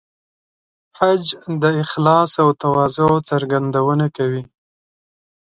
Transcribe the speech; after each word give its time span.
حج 0.97 1.23
د 1.61 1.63
اخلاص 1.83 2.31
او 2.43 2.49
تواضع 2.61 3.09
څرګندونه 3.29 4.05
کوي. 4.17 4.43